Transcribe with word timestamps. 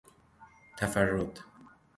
تفرد 0.81 1.39